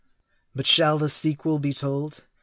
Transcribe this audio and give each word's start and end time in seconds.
But 0.55 0.65
shall 0.65 0.97
the 0.97 1.09
sequel, 1.09 1.59
be 1.59 1.73
told? 1.73 2.23